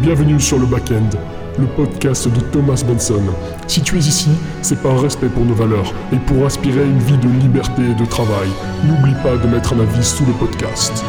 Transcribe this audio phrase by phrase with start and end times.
[0.00, 1.10] Bienvenue sur le Backend,
[1.58, 3.22] le podcast de Thomas Benson.
[3.66, 4.30] Si tu es ici,
[4.60, 8.04] c'est par respect pour nos valeurs et pour aspirer une vie de liberté et de
[8.04, 8.48] travail.
[8.84, 11.04] N'oublie pas de mettre un avis sous le podcast.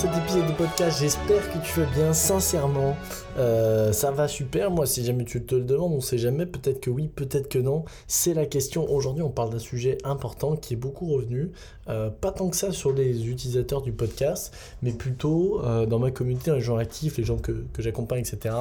[0.00, 0.98] Cet épisode de podcast.
[0.98, 2.96] J'espère que tu vas bien, sincèrement.
[3.36, 4.70] Euh, ça va super.
[4.70, 6.46] Moi, si jamais tu te le demandes, on sait jamais.
[6.46, 7.84] Peut-être que oui, peut-être que non.
[8.06, 8.90] C'est la question.
[8.90, 11.52] Aujourd'hui, on parle d'un sujet important qui est beaucoup revenu.
[11.88, 16.10] Euh, pas tant que ça sur les utilisateurs du podcast, mais plutôt euh, dans ma
[16.10, 18.54] communauté, les gens actifs, les gens que, que j'accompagne, etc.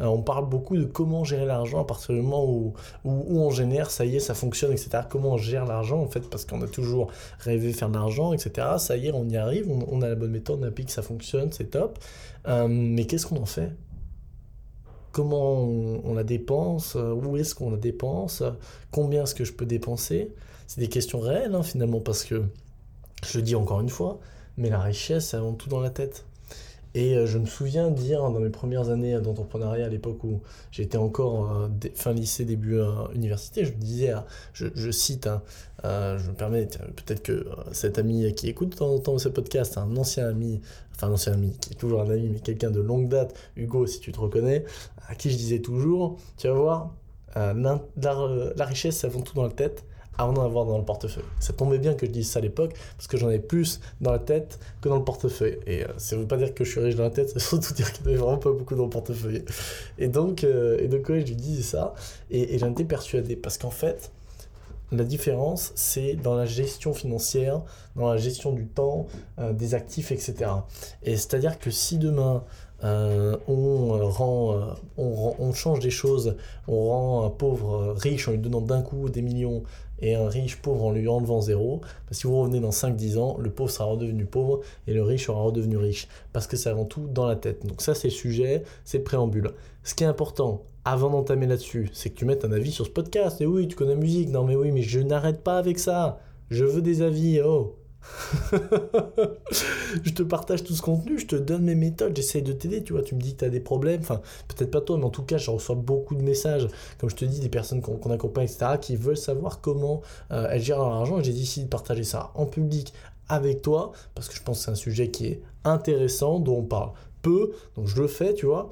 [0.00, 3.90] on parle beaucoup de comment gérer l'argent à partir du moment où, où, on génère,
[3.90, 5.04] ça y est, ça fonctionne, etc.
[5.08, 8.66] Comment on gère l'argent, en fait, parce qu'on a toujours rêvé faire de l'argent, etc.
[8.78, 10.90] Ça y est, on y arrive, on, on a la bonne méthode, on a que
[10.90, 11.98] ça fonctionne, c'est top.
[12.46, 13.72] Euh, mais qu'est-ce qu'on en fait?
[15.12, 16.94] Comment on, la dépense?
[16.94, 18.42] Où est-ce qu'on la dépense?
[18.90, 20.34] Combien est-ce que je peux dépenser?
[20.66, 22.44] C'est des questions réelles hein, finalement parce que,
[23.24, 24.20] je le dis encore une fois,
[24.58, 26.26] mais la richesse, c'est avant tout dans la tête.
[26.96, 30.40] Et euh, je me souviens dire dans mes premières années d'entrepreneuriat, à l'époque où
[30.72, 34.14] j'étais encore euh, fin lycée, début euh, université, je me disais,
[34.54, 35.42] je, cite, hein,
[35.84, 39.76] je me permets, peut-être que cet ami qui écoute de temps en temps ce podcast,
[39.76, 40.62] un ancien ami,
[40.94, 43.86] enfin un ancien ami, qui est toujours un ami, mais quelqu'un de longue date, Hugo,
[43.86, 44.64] si tu te reconnais,
[45.06, 46.94] à qui je disais toujours, tu vas voir,
[47.34, 49.84] la, richesse, c'est avant tout dans la tête
[50.18, 51.24] avant d'en avoir dans le portefeuille.
[51.40, 54.12] Ça tombait bien que je dise ça à l'époque, parce que j'en ai plus dans
[54.12, 55.58] la tête que dans le portefeuille.
[55.66, 57.40] Et euh, ça ne veut pas dire que je suis riche dans la tête, ça
[57.40, 59.44] surtout dire qu'il n'y avait vraiment pas beaucoup dans le portefeuille.
[59.98, 61.94] Et donc, euh, et donc je lui disais ça,
[62.30, 64.10] et, j'en étais persuadé, parce qu'en fait,
[64.92, 67.62] la différence, c'est dans la gestion financière,
[67.96, 69.06] dans la gestion du temps,
[69.38, 70.50] euh, des actifs, etc.
[71.02, 72.44] Et c'est-à-dire que si demain,
[72.82, 76.36] on, rend, on, on, change des choses,
[76.68, 79.64] on rend un pauvre riche en lui donnant d'un coup des millions
[80.00, 81.80] et un riche pauvre en lui enlevant zéro.
[82.10, 85.40] Si vous revenez dans 5-10 ans, le pauvre sera redevenu pauvre et le riche sera
[85.40, 86.08] redevenu riche.
[86.32, 87.66] Parce que c'est avant tout dans la tête.
[87.66, 89.52] Donc ça c'est le sujet, c'est le préambule.
[89.82, 92.90] Ce qui est important, avant d'entamer là-dessus, c'est que tu mettes un avis sur ce
[92.90, 93.40] podcast.
[93.40, 94.30] Et oui, tu connais la musique.
[94.30, 96.20] Non mais oui, mais je n'arrête pas avec ça.
[96.50, 97.40] Je veux des avis.
[97.40, 97.76] Oh
[100.02, 102.92] je te partage tout ce contenu, je te donne mes méthodes, j'essaye de t'aider, tu
[102.92, 105.10] vois, tu me dis que tu as des problèmes, enfin peut-être pas toi, mais en
[105.10, 106.68] tout cas je reçois beaucoup de messages,
[106.98, 110.02] comme je te dis, des personnes qu'on accompagne, etc., qui veulent savoir comment
[110.32, 112.92] euh, elles gèrent leur argent, et j'ai décidé de partager ça en public
[113.28, 116.64] avec toi, parce que je pense que c'est un sujet qui est intéressant, dont on
[116.64, 116.90] parle
[117.22, 118.70] peu, donc je le fais, tu vois,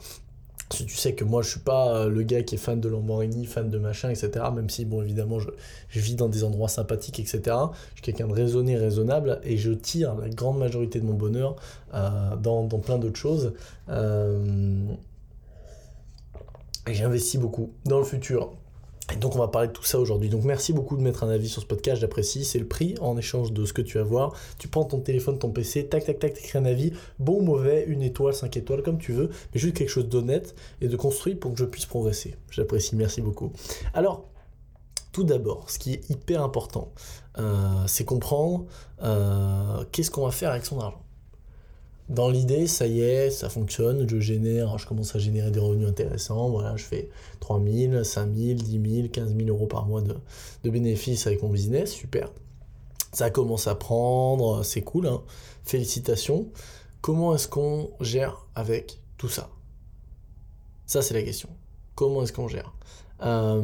[0.76, 3.46] tu sais que moi je suis pas euh, le gars qui est fan de Lamborghini,
[3.46, 4.46] fan de machin, etc.
[4.54, 5.48] Même si, bon, évidemment, je,
[6.00, 7.40] vis dans des endroits sympathiques, etc.
[7.44, 11.56] Je suis quelqu'un de raisonné, raisonnable, et je tire la grande majorité de mon bonheur
[11.94, 13.52] euh, dans, plein d'autres choses.
[13.88, 14.86] Euh,
[16.86, 18.52] et j'investis beaucoup dans le futur.
[19.12, 20.30] Et donc on va parler de tout ça aujourd'hui.
[20.30, 22.44] Donc merci beaucoup de mettre un avis sur ce podcast, j'apprécie.
[22.44, 24.34] C'est le prix en échange de ce que tu vas voir.
[24.58, 27.84] Tu prends ton téléphone, ton PC, tac tac tac, t'écris un avis, bon ou mauvais,
[27.86, 31.34] une étoile, cinq étoiles, comme tu veux, mais juste quelque chose d'honnête et de construit
[31.34, 32.36] pour que je puisse progresser.
[32.50, 33.52] J'apprécie, merci beaucoup.
[33.92, 34.24] Alors,
[35.12, 36.92] tout d'abord, ce qui est hyper important,
[37.38, 38.64] euh, c'est comprendre
[39.02, 41.03] euh, qu'est-ce qu'on va faire avec son argent
[42.08, 46.76] dans l'idée, ça y est, ça fonctionne, je commence à générer des revenus intéressants, voilà,
[46.76, 47.08] je fais
[47.40, 51.48] 3 000, 5 000, 10 000, 15 000 euros par mois de, bénéfices avec mon
[51.48, 52.30] business, super.
[53.12, 55.22] Ça commence à prendre, c'est cool, hein.
[55.62, 56.48] félicitations.
[57.00, 59.48] Comment est-ce qu'on gère avec tout ça?
[60.86, 61.48] Ça, c'est la question.
[61.94, 62.74] Comment est-ce qu'on gère?
[63.22, 63.62] Euh,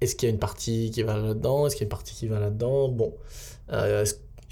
[0.00, 1.66] Est-ce qu'il y a une partie qui va là-dedans?
[1.66, 2.88] Est-ce qu'il y a une partie qui va là-dedans?
[2.88, 3.14] Bon,
[3.72, 4.04] euh,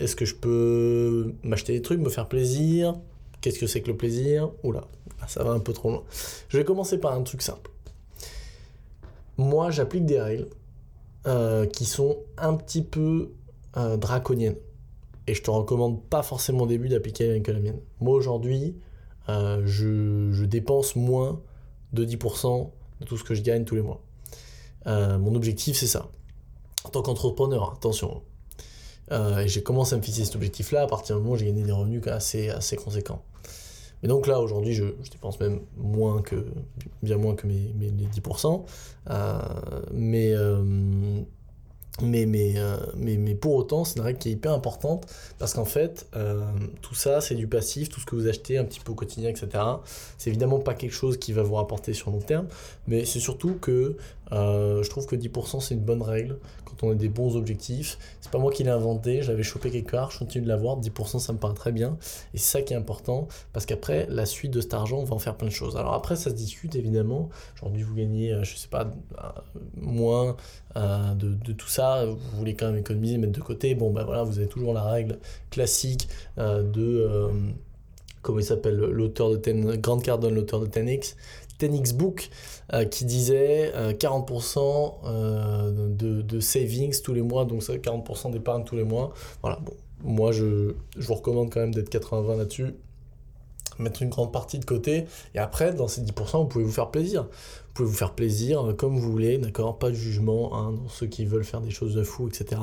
[0.03, 2.95] est-ce que je peux m'acheter des trucs, me faire plaisir?
[3.41, 4.51] Qu'est-ce que c'est que le plaisir?
[4.63, 4.85] Oula,
[5.21, 6.03] ah, ça va un peu trop loin.
[6.49, 7.71] Je vais commencer par un truc simple.
[9.39, 10.49] Moi, j'applique des règles
[11.27, 13.33] euh, qui sont un petit peu
[13.77, 14.57] euh, draconiennes.
[15.29, 17.79] Et je te recommande pas forcément au début d'appliquer que la mienne.
[18.01, 18.77] Moi, aujourd'hui,
[19.29, 21.41] euh, je, je, dépense moins
[21.93, 22.71] de 10%
[23.01, 24.03] de tout ce que je gagne tous les mois.
[24.85, 26.11] mon objectif, c'est ça.
[26.85, 28.21] En tant qu'entrepreneur, attention,
[29.11, 31.47] euh, et j'ai commencé à me fixer cet objectif-là à partir du moment où j'ai
[31.47, 33.23] gagné des revenus assez, assez conséquents.
[34.03, 36.47] Mais donc là, aujourd'hui, je, dépense même moins que,
[37.03, 38.65] bien moins que mes, les 10%.
[39.11, 39.39] Euh,
[39.93, 40.61] mais, euh,
[42.01, 42.55] mais, mais,
[42.97, 45.07] mais, mais, pour autant, c'est une règle qui est hyper importante
[45.39, 46.09] parce qu'en fait,
[46.81, 49.31] tout ça, c'est du passif, tout ce que vous achetez un petit peu au quotidien,
[49.31, 49.63] etc.
[50.19, 52.49] C'est évidemment pas quelque chose qui va vous rapporter sur long terme,
[52.89, 53.97] mais c'est surtout que
[54.33, 57.99] je trouve que 10% c'est une bonne règle quand on a des bons objectifs.
[58.21, 61.19] C'est pas moi qui l'ai inventé, j'avais chopé quelque part, je continue de l'avoir, 10%
[61.19, 61.97] ça me paraît très bien.
[62.35, 65.15] Et c'est ça qui est important, parce qu'après, la suite de cet argent, on va
[65.15, 65.77] en faire plein de choses.
[65.77, 67.29] Alors après, ça se discute évidemment.
[67.57, 69.29] Aujourd'hui, vous gagnez, euh, je sais pas, euh,
[69.77, 70.37] moins
[70.77, 74.23] euh, de, tout ça, vous voulez quand même économiser, mettre de côté, bon ben voilà,
[74.23, 75.19] vous avez toujours la règle
[75.51, 76.09] classique
[76.39, 77.31] de
[78.23, 81.17] comment il s'appelle, l'auteur de Ten, Grant Cardone, l'auteur de 10X,
[81.61, 82.31] 10X Book,
[82.91, 88.85] qui disait 40% de, de, savings tous les mois, donc ça 40% d'épargne tous les
[88.85, 89.13] mois.
[89.43, 92.75] Voilà, bon, moi je, je vous recommande quand même d'être 80-20 là-dessus
[93.79, 95.05] mettre une grande partie de côté.
[95.35, 97.23] Et après, dans ces 10%, vous pouvez vous faire plaisir.
[97.25, 99.79] Vous pouvez vous faire plaisir euh, comme vous voulez, d'accord?
[99.79, 102.61] Pas de jugement, hein, dans ceux qui veulent faire des choses de fou, etc.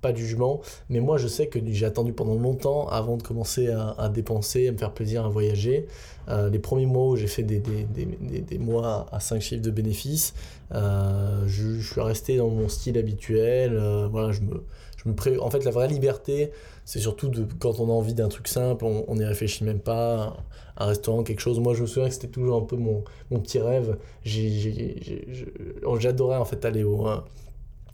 [0.00, 0.60] Pas de jugement.
[0.88, 4.72] Mais moi, je sais que j'ai attendu pendant longtemps avant de commencer à, dépenser, à
[4.72, 5.86] me faire plaisir, à voyager.
[6.28, 9.62] Euh, les premiers mois où j'ai fait des, des, des, des, mois à 5 chiffres
[9.62, 10.34] de bénéfices,
[10.72, 13.80] euh, je, je, suis resté dans mon style habituel.
[14.10, 14.64] voilà, je me,
[15.02, 15.38] je me pré...
[15.38, 16.50] En fait, la vraie liberté,
[16.84, 20.36] c'est surtout de, quand on a envie d'un truc simple, on n'y réfléchit même pas,
[20.76, 21.58] un restaurant, quelque chose.
[21.60, 23.96] Moi, je me souviens que c'était toujours un peu mon, mon petit rêve.
[24.24, 27.06] J'adorais en fait aller au.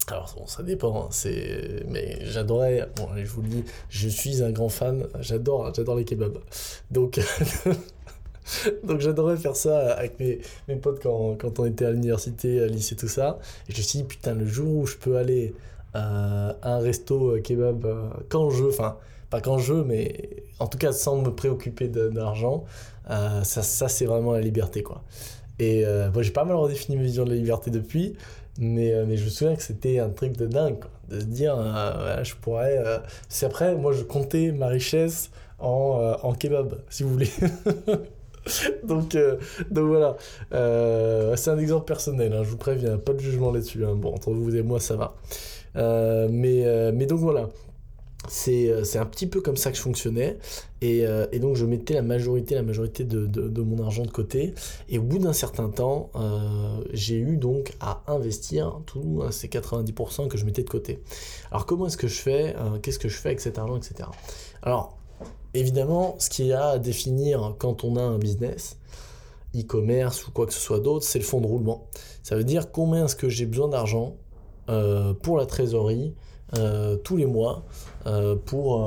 [0.08, 1.30] Alors, bon, ça dépend, hein,
[1.88, 6.04] mais j'adorais, bon, je vous le dis, je suis un grand fan, j'adore, j'adore les
[6.04, 6.38] kebabs.
[6.92, 7.18] Donc,
[8.84, 10.38] Donc j'adorais faire ça avec mes,
[10.68, 13.40] mes potes quand, quand on était à l'université, à lycée, tout ça.
[13.68, 15.52] Et je me suis dit, putain, le jour où je peux aller
[16.62, 18.96] un resto euh, kebab euh, quand je veux, enfin,
[19.30, 22.64] pas quand je veux, mais en tout cas sans me préoccuper d'argent,
[23.10, 25.02] euh, ça, ça c'est vraiment la liberté, quoi.
[25.58, 28.14] Et moi, j'ai pas mal redéfini ma vision de la liberté depuis,
[28.58, 31.56] mais, mais je me souviens que c'était un truc de dingue, de se dire,
[32.22, 32.78] je pourrais.
[33.30, 37.30] c'est après, moi, je comptais ma richesse en, en kebab, si vous voulez.
[38.84, 39.16] donc,
[39.70, 40.16] donc voilà,
[41.36, 43.82] c'est un exemple personnel, hein, je vous préviens, pas de jugement là-dessus.
[43.86, 43.94] Hein.
[43.94, 45.14] Bon, entre vous et moi, ça va.
[45.76, 47.48] Euh, mais, euh, mais donc voilà.
[48.48, 50.38] Euh, c'est un petit peu comme ça que je fonctionnais.
[50.80, 51.06] Et,
[51.38, 54.54] donc je mettais la majorité la majorité de, mon argent de côté.
[54.88, 56.10] Et au bout d'un certain temps
[56.92, 61.02] j'ai eu donc à investir tous ces 90% que je mettais de côté.
[61.50, 64.08] Alors comment est-ce que je fais qu'est-ce que je fais avec cet argent etc
[64.62, 64.96] alors
[65.54, 68.78] évidemment ce qu'il y a à définir quand on a un business
[69.54, 71.86] e-commerce ou quoi que ce soit d'autre c'est le fonds de roulement.
[72.22, 74.16] Ça veut dire combien est-ce que j'ai besoin d'argent
[75.22, 76.14] pour la trésorerie
[76.56, 77.64] euh, tous les mois
[78.06, 78.78] euh, pour,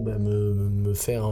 [0.00, 1.28] ben, me, faire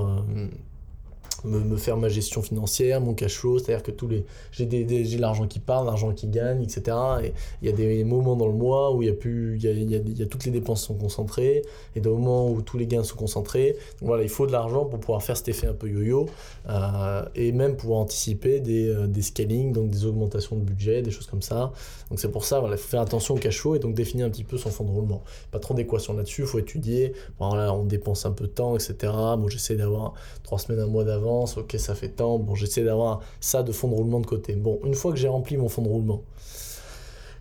[1.44, 5.18] me, faire ma gestion financière, mon cash flow, c'est-à-dire que tous les j'ai des, j'ai
[5.18, 6.96] l'argent qui part, l'argent qui gagne, etc.
[7.24, 7.32] Et
[7.62, 9.68] il y a des moments dans le mois où il y a plus, il y
[9.68, 11.62] a, y y a toutes les dépenses sont concentrées
[11.96, 13.76] et des moments où tous les gains sont concentrés.
[14.00, 16.28] Donc voilà, il faut de l'argent pour pouvoir faire cet effet un peu yo-yo
[16.68, 21.10] euh, et même pouvoir anticiper des, euh, des scaling, donc des augmentations de budget, des
[21.10, 21.72] choses comme ça.
[22.10, 24.26] Donc c'est pour ça, voilà, il faut faire attention au cash flow et donc définir
[24.26, 25.22] un petit peu son fonds de roulement.
[25.50, 27.12] Pas trop d'équations là-dessus, il faut étudier.
[27.38, 28.94] Voilà, on dépense un peu de temps, etc.
[29.12, 33.20] Moi j'essaie d'avoir trois semaines, un mois d'avant ok ça fait tant, bon j'essaie d'avoir
[33.40, 34.54] ça de fond de roulement de côté.
[34.54, 36.22] Bon, une fois que j'ai rempli mon fond de roulement,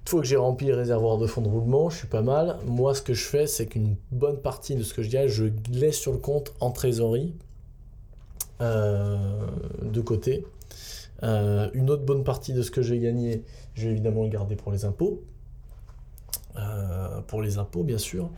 [0.01, 2.57] une fois que j'ai rempli le réservoir de fond de roulement, je suis pas mal.
[2.65, 5.45] Moi ce que je fais c'est qu'une bonne partie de ce que je gagne, je
[5.71, 7.33] laisse sur le compte en trésorerie
[8.61, 9.17] euh,
[9.81, 10.45] de côté.
[11.23, 13.43] Euh, une autre bonne partie de ce que j'ai gagné,
[13.73, 15.23] je vais évidemment le garder pour les impôts.
[16.57, 18.29] Euh, pour les impôts bien sûr.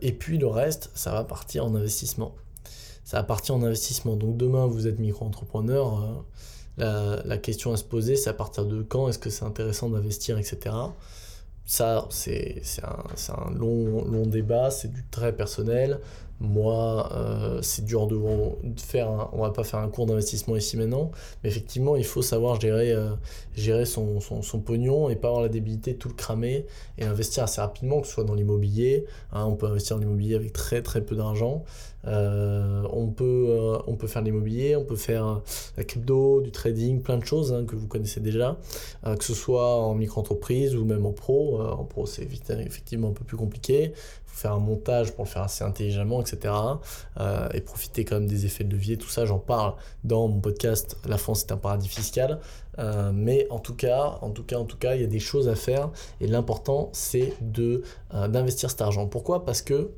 [0.00, 2.34] et puis le reste, ça va partir en investissement
[3.12, 4.16] ça partir en investissement.
[4.16, 6.24] Donc demain, vous êtes micro-entrepreneur,
[6.80, 9.90] euh, la, question à se poser, c'est à partir de quand est-ce que c'est intéressant
[9.90, 10.74] d'investir, etc.
[11.66, 16.00] Ça, c'est un, un long, long débat, c'est du très personnel.
[16.42, 18.18] Moi, euh, c'est dur de,
[18.76, 19.08] faire.
[19.08, 22.60] Un, on va pas faire un cours d'investissement ici maintenant, mais effectivement, il faut savoir
[22.60, 26.66] gérer, euh, son, son, pognon et pas avoir la débilité de tout le cramer
[26.98, 29.04] et investir assez rapidement, que ce soit dans l'immobilier.
[29.32, 31.62] Hein, on peut investir dans l'immobilier avec très très peu d'argent.
[32.08, 35.42] Euh, on, peut, on peut faire l'immobilier, on peut faire
[35.76, 38.58] la crypto, du trading, plein de choses hein, que vous connaissez déjà,
[39.04, 41.60] que ce soit en micro-entreprise ou même en pro.
[41.62, 43.92] en pro, c'est effectivement un peu plus compliqué
[44.32, 46.54] faire un montage pour le faire assez intelligemment, etc.
[47.20, 49.74] Euh, et profiter quand même des effets de levier, tout ça, j'en parle
[50.04, 52.40] dans mon podcast La France est un paradis fiscal.
[52.78, 55.20] Euh, mais en tout cas, en tout cas, en tout cas, il y a des
[55.20, 57.82] choses à faire et l'important c'est euh,
[58.28, 59.06] d'investir cet argent.
[59.06, 59.44] Pourquoi?
[59.44, 59.90] Parce que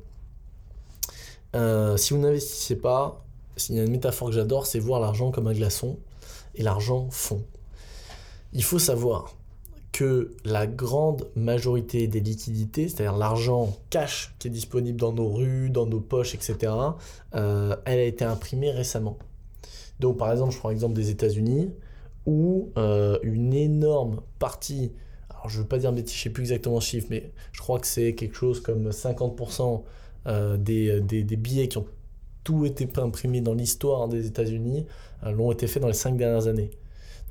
[1.95, 3.23] si vous n'investissez pas,
[3.69, 5.97] il y a une métaphore que j'adore, c'est voir l'argent comme un glaçon
[6.53, 7.45] et l'argent fond.
[8.51, 9.34] Il faut savoir
[9.95, 15.69] que la grande majorité des liquidités, c'est-à-dire l'argent cash qui est disponible dans nos rues,
[15.69, 16.73] dans nos poches, etc.,
[17.33, 19.17] euh, elle a été imprimée récemment.
[20.01, 21.71] Donc par exemple, je prends l'exemple des États-Unis,
[22.25, 24.91] où euh, une énorme partie,
[25.29, 27.31] alors je ne veux pas dire mais je ne sais plus exactement le chiffre, mais
[27.53, 29.81] je crois que c'est quelque chose comme 50%
[30.27, 31.87] euh, des, des, des, billets qui ont
[32.43, 34.87] tout été imprimés dans l'histoire des États-Unis
[35.23, 36.71] l'ont été faits dans les cinq dernières années.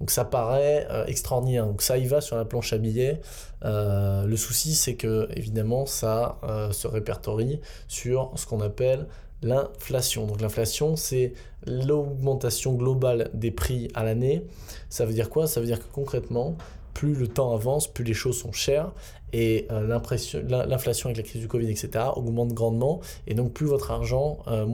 [0.00, 1.66] Donc ça paraît euh, extraordinaire.
[1.66, 3.20] Donc ça y va sur la planche à billets.
[3.64, 6.38] Euh, le souci, c'est que évidemment, ça
[6.72, 9.06] se répertorie sur ce qu'on appelle
[9.42, 10.26] l'inflation.
[10.26, 11.34] Donc l'inflation, c'est
[11.66, 14.46] l'augmentation globale des prix à l'année.
[14.88, 15.46] Ça veut dire quoi?
[15.46, 16.56] Ça veut dire que concrètement,
[16.94, 18.92] plus le temps avance, plus les choses sont chères
[19.34, 23.00] et euh, l'inflation avec la crise du Covid, etc., augmente grandement.
[23.26, 24.64] Et donc, plus votre argent, euh,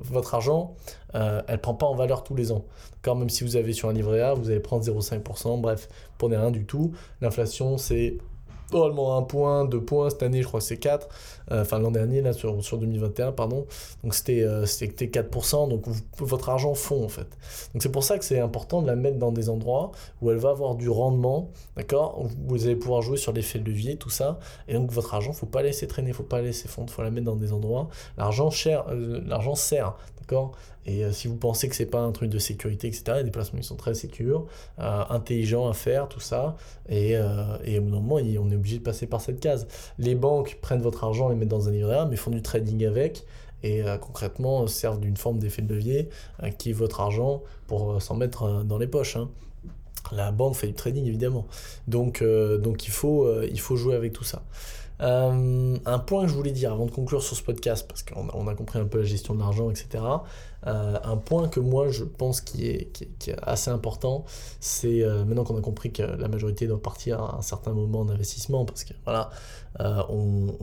[0.00, 0.74] votre argent
[1.14, 2.64] euh, elle prend pas en valeur tous les ans.
[3.02, 6.30] Quand même si vous avez sur un livret A, vous allez prendre 0,5%, bref, pour
[6.30, 6.92] rien du tout.
[7.20, 8.16] L'inflation, c'est
[8.70, 10.10] probablement un point, deux points.
[10.10, 11.08] Cette année, je crois c'est 4.
[11.52, 13.66] Euh, enfin, l'an dernier, là, sur, sur 2021, pardon.
[14.02, 15.68] Donc, c'était euh, 4%.
[15.68, 15.84] Donc,
[16.18, 17.28] votre argent fond, en fait.
[17.72, 20.38] Donc, c'est pour ça que c'est important de la mettre dans des endroits où elle
[20.38, 21.50] va avoir du rendement.
[21.76, 22.26] D'accord?
[22.46, 24.38] Vous allez pouvoir jouer sur l'effet de levier, tout ça.
[24.68, 27.26] Et donc, votre argent, faut pas laisser traîner, faut pas laisser fondre, faut la mettre
[27.26, 27.88] dans des endroits.
[28.18, 29.96] L'argent euh, l'argent sert.
[30.20, 30.52] D'accord?
[30.86, 33.58] Et euh, si vous pensez que c'est pas un truc de sécurité, etc., les déplacements
[33.58, 34.46] ils sont très sécurs,
[34.78, 36.56] euh, intelligents à faire, tout ça.
[36.88, 39.66] Et, euh, et au moment, on est obligé de passer par cette case.
[39.98, 43.24] Les banques prennent votre argent, les mettent dans un livret mais font du trading avec.
[43.62, 46.08] Et concrètement, servent d'une forme d'effet de levier
[46.58, 49.16] qui est votre argent pour s'en mettre dans les poches.
[49.16, 49.30] Hein.
[50.12, 51.46] La banque fait du trading évidemment.
[51.88, 54.42] Donc, il faut jouer avec tout ça.
[55.00, 58.48] Euh, un point que je voulais dire avant de conclure sur ce podcast, parce qu'on
[58.48, 60.02] a, compris un peu la gestion de l'argent, etc.
[60.66, 64.24] Euh, un point que moi je pense qui est, assez important,
[64.60, 68.04] c'est euh, maintenant qu'on a compris que la majorité doit partir à un certain moment
[68.04, 69.30] d'investissement, parce que voilà,
[70.08, 70.56] on,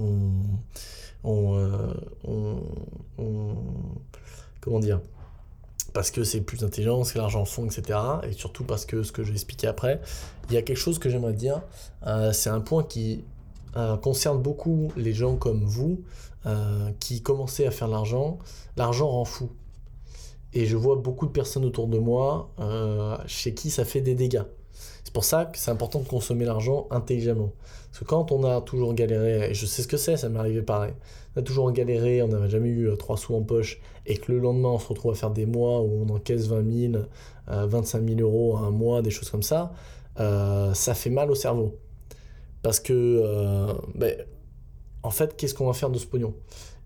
[1.24, 1.94] on,
[3.18, 3.56] on,
[4.62, 5.00] comment dire
[5.94, 8.00] parce que c'est plus intelligent, parce que l'argent fond, etc.
[8.24, 10.02] Et surtout parce que ce que je vais expliquer après,
[10.50, 11.62] il y a quelque chose que j'aimerais dire,
[12.32, 13.24] c'est un point qui
[13.76, 16.02] euh, concerne beaucoup les gens comme vous
[16.46, 18.38] euh, qui commençaient à faire l'argent.
[18.78, 19.50] L'argent rend fou.
[20.54, 24.14] Et je vois beaucoup de personnes autour de moi euh, chez qui ça fait des
[24.14, 24.44] dégâts.
[25.04, 27.52] C'est pour ça que c'est important de consommer l'argent intelligemment.
[27.90, 30.40] Parce que quand on a toujours galéré, et je sais ce que c'est, ça m'est
[30.40, 30.94] arrivé pareil,
[31.36, 34.40] on a toujours galéré, on n'avait jamais eu 3 sous en poche, et que le
[34.40, 37.04] lendemain on se retrouve à faire des mois où on encaisse 20 000,
[37.48, 39.74] 25 000 euros à un mois, des choses comme ça,
[40.18, 41.78] ça fait mal au cerveau.
[42.64, 44.16] Parce que, euh, ben,
[45.04, 46.34] en fait, qu'est-ce qu'on va faire de ce pognon?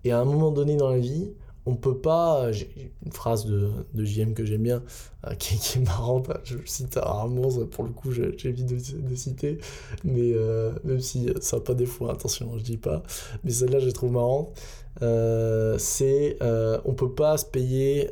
[0.03, 1.31] Et à un moment donné dans la vie,
[1.67, 2.51] on peut pas.
[2.51, 4.83] J'ai une phrase de, de JM que j'aime bien,
[5.25, 6.29] euh, qui, est marrante.
[6.43, 9.59] Je cite rarement, pour le coup, j'évite de, de citer.
[10.03, 13.03] Mais euh, même si ça n'a pas des fois, attention, je dis pas.
[13.43, 14.59] Mais celle-là, je la trouve marrante.
[15.79, 18.09] c'est on peut pas se payer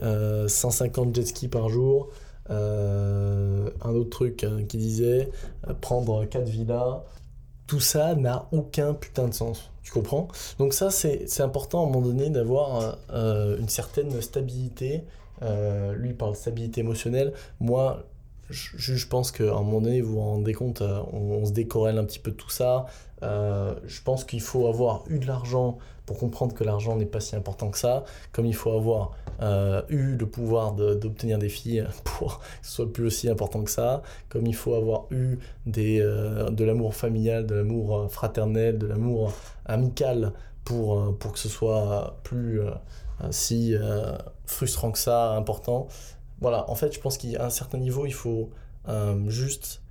[0.48, 2.10] 150 jet skis par jour.
[2.48, 5.32] un autre truc hein, qui disait
[5.82, 7.04] prendre 4 villas
[7.68, 9.72] tout ça n'a aucun putain de sens.
[9.84, 10.28] Tu comprends?
[10.58, 15.04] Donc ça, c'est important à un moment donné d'avoir euh, une certaine stabilité.
[15.42, 17.34] Euh, lui parle de stabilité émotionnelle.
[17.60, 18.04] Moi,
[18.50, 21.98] je, je pense qu'à un moment donné, vous vous rendez compte, euh, on, se décorrèle
[21.98, 22.86] un petit peu de tout ça.
[23.22, 27.36] je pense qu'il faut avoir eu de l'argent pour comprendre que l'argent n'est pas si
[27.36, 29.12] important que ça, comme il faut avoir
[29.42, 33.72] euh, eu le pouvoir d'obtenir des filles pour que ce soit plus aussi important que
[33.72, 35.38] ça, comme il faut avoir eu
[35.78, 39.34] euh, de l'amour familial, de l'amour euh, fraternel, de l'amour
[39.66, 40.34] amical
[40.64, 42.60] pour, pour que ce soit plus
[43.30, 43.76] si
[44.48, 45.88] frustrant que ça, important.
[46.42, 48.50] Voilà, en fait, je pense qu'à un certain niveau, il faut
[49.28, 49.82] juste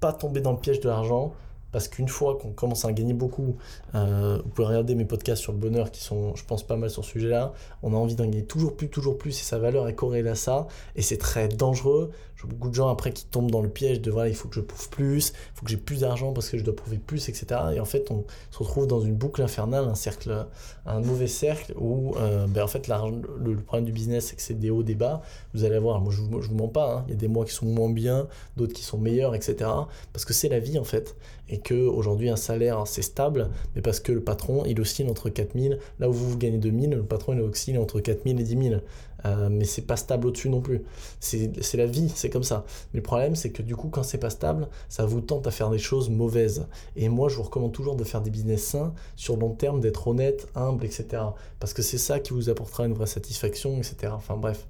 [0.00, 1.32] pas tomber dans le piège de l'argent,
[1.72, 3.56] parce qu'une fois qu'on commence à gagner beaucoup,
[3.94, 6.88] euh, vous pouvez regarder mes podcasts sur le bonheur qui sont, je pense, pas mal
[6.88, 7.52] sur ce sujet-là.
[7.82, 10.34] On a envie d'en gagner toujours plus, toujours plus, et sa valeur est corrélée à
[10.34, 10.66] ça.
[10.96, 12.10] Et c'est très dangereux.
[12.46, 14.60] Beaucoup de gens après qui tombent dans le piège de voilà, il faut que je
[14.60, 17.46] prouve plus, il faut que j'ai plus d'argent parce que je dois prouver plus, etc.
[17.74, 20.46] Et en fait, on se retrouve dans une boucle infernale, un cercle,
[20.86, 22.94] un mauvais cercle où, euh, ben en fait, le,
[23.44, 25.22] le, problème du business, c'est que c'est des hauts, des bas.
[25.52, 27.04] Vous allez voir, moi je vous, je vous mens pas, hein.
[27.08, 29.70] il y a des mois qui sont moins bien, d'autres qui sont meilleurs, etc.
[30.12, 31.16] Parce que c'est la vie en fait.
[31.48, 35.28] Et que aujourd'hui un salaire c'est stable, mais parce que le patron il oscille entre
[35.28, 38.68] 4000, là où vous, vous gagnez 2000, le patron il oscille entre 4000 et 10
[38.68, 38.80] 000.
[39.24, 40.82] Euh, mais c'est pas stable au-dessus non plus.
[41.20, 42.64] C'est la vie, c'est comme ça.
[42.92, 45.50] Mais le problème, c'est que du coup, quand c'est pas stable, ça vous tente à
[45.50, 46.66] faire des choses mauvaises.
[46.96, 50.06] Et moi, je vous recommande toujours de faire des business sains, sur long terme, d'être
[50.06, 51.22] honnête, humble, etc.
[51.60, 54.12] Parce que c'est ça qui vous apportera une vraie satisfaction, etc.
[54.14, 54.66] Enfin bref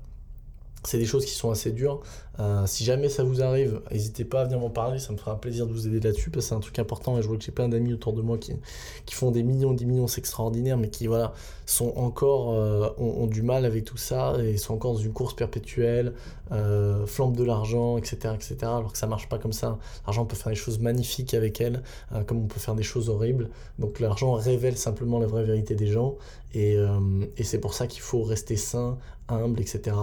[0.85, 2.01] c'est des choses qui sont assez dures.
[2.41, 5.33] Euh, si jamais ça vous arrive, n'hésitez pas à venir m'en parler, ça me fera
[5.33, 7.37] un plaisir de vous aider là-dessus, parce que c'est un truc important, et je vois
[7.37, 8.53] que j'ai plein d'amis autour de moi qui,
[9.07, 11.33] qui font des millions, des millions, c'est extraordinaire, mais qui voilà,
[11.67, 15.35] sont encore, euh, ont, du mal avec tout ça, et sont encore dans une course
[15.35, 16.15] perpétuelle,
[16.53, 19.79] euh, flambe de l'argent, etc., etc., alors que ça marche pas comme ça.
[20.07, 23.09] L'argent peut faire des choses magnifiques avec elle, euh, comme on peut faire des choses
[23.09, 23.51] horribles.
[23.81, 26.17] Donc l'argent révèle simplement la vraie vérité des gens,
[26.55, 26.79] et,
[27.37, 28.97] et c'est pour ça qu'il faut rester sain,
[29.29, 29.95] humble, etc.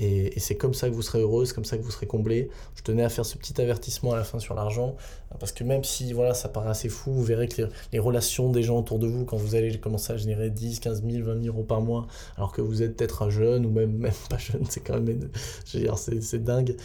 [0.00, 2.06] Et, et c'est comme ça que vous serez heureux, c'est comme ça que vous serez
[2.06, 2.50] comblé.
[2.74, 4.96] Je tenais à faire ce petit avertissement à la fin sur l'argent,
[5.38, 8.62] parce que même si voilà, ça paraît assez fou, vous verrez que les, relations des
[8.62, 11.54] gens autour de vous, quand vous allez commencer à générer 10, 15 000, 20 000
[11.54, 14.64] euros par mois, alors que vous êtes peut-être un jeune ou même, même pas jeune,
[14.68, 15.28] c'est quand même,
[15.64, 16.76] c'est dingue.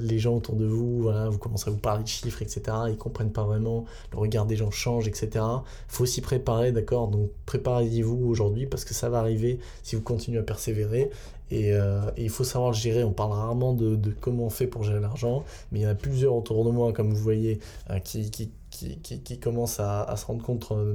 [0.00, 2.76] les gens autour de vous, voilà, vous commencez à vous parler de chiffres, etc.
[2.88, 5.44] Ils comprennent pas vraiment, le regard des gens change, etc.
[5.88, 7.08] Faut s'y préparer, d'accord?
[7.08, 11.10] Donc préparez-vous aujourd'hui parce que ça va arriver si vous continuez à persévérer.
[11.52, 13.04] Euh, et, il faut savoir le gérer.
[13.04, 15.94] On parle rarement de, comment on fait pour gérer l'argent, mais il y en a
[15.94, 20.68] plusieurs autour de moi, comme vous voyez, euh, qui, qui, commencent à, se rendre compte
[20.72, 20.94] euh,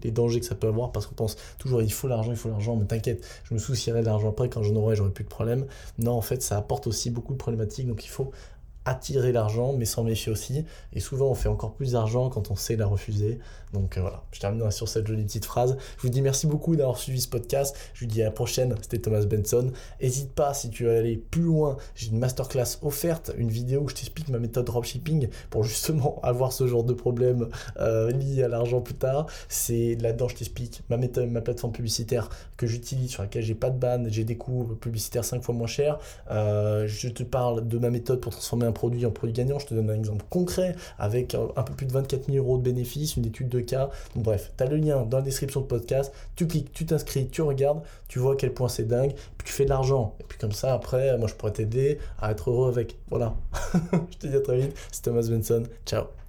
[0.00, 2.48] des dangers que ça peut avoir parce qu'on pense toujours il faut l'argent, il faut
[2.48, 5.28] l'argent, mais t'inquiète, je me soucierai de l'argent après, quand j'en aurai, j'aurai plus de
[5.28, 5.66] problème.
[5.98, 8.32] Non, en fait, ça apporte aussi beaucoup de problématiques, donc il faut
[8.84, 10.64] attirer l'argent, mais s'en méfier aussi.
[10.92, 13.38] Et souvent, on fait encore plus d'argent quand on sait la refuser.
[13.72, 15.76] Donc euh, voilà, je termine sur cette jolie petite phrase.
[15.96, 17.76] Je vous dis merci beaucoup d'avoir suivi ce podcast.
[17.94, 18.74] Je vous dis à la prochaine.
[18.82, 19.72] C'était Thomas Benson.
[20.00, 21.76] N'hésite pas si tu veux aller plus loin.
[21.94, 26.52] J'ai une masterclass offerte, une vidéo où je t'explique ma méthode dropshipping pour justement avoir
[26.52, 27.48] ce genre de problème
[27.78, 29.26] euh, lié à l'argent plus tard.
[29.48, 33.70] C'est là-dedans, je t'explique ma méthode, ma plateforme publicitaire que j'utilise, sur laquelle j'ai pas
[33.70, 35.98] de ban, j'ai des coûts publicitaires 5 fois moins chers.
[36.30, 39.58] Euh, je te parle de ma méthode pour transformer un produit en produit gagnant.
[39.58, 42.62] Je te donne un exemple concret avec un peu plus de 24 000 euros de
[42.62, 43.90] bénéfices, une étude de cas.
[44.14, 46.12] bref, tu as le lien dans la description de podcast.
[46.36, 49.52] Tu cliques, tu t'inscris, tu regardes, tu vois à quel point c'est dingue, puis tu
[49.52, 50.14] fais de l'argent.
[50.20, 52.96] Et puis comme ça, après, moi je pourrais t'aider à être heureux avec.
[53.10, 53.34] Voilà.
[54.10, 54.76] je te dis à très vite.
[54.90, 55.64] C'est Thomas Benson.
[55.86, 56.12] Ciao.